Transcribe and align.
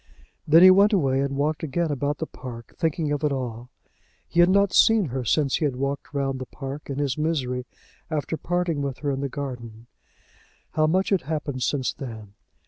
Then 0.47 0.63
he 0.63 0.71
went 0.71 0.93
away 0.93 1.21
and 1.21 1.35
walked 1.35 1.61
again 1.61 1.91
about 1.91 2.17
the 2.17 2.25
park, 2.25 2.73
thinking 2.75 3.11
of 3.11 3.23
it 3.23 3.31
all. 3.31 3.69
He 4.27 4.39
had 4.39 4.49
not 4.49 4.73
seen 4.73 5.09
her 5.09 5.23
since 5.23 5.57
he 5.57 5.65
had 5.65 5.75
walked 5.75 6.11
round 6.11 6.39
the 6.39 6.47
park, 6.47 6.89
in 6.89 6.97
his 6.97 7.19
misery, 7.19 7.67
after 8.09 8.35
parting 8.35 8.81
with 8.81 8.97
her 9.05 9.11
in 9.11 9.21
the 9.21 9.29
garden. 9.29 9.85
How 10.71 10.87
much 10.87 11.09
had 11.09 11.21
happened 11.21 11.61
since 11.61 11.93
then! 11.93 12.33